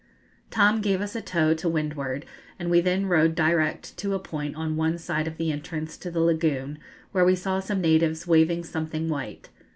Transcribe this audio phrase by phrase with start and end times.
[0.49, 2.25] Tom gave us a tow to windward,
[2.57, 6.09] and we then rowed direct to a point on one side of the entrance to
[6.09, 6.79] the lagoon,
[7.11, 9.49] where we saw some natives waving something white.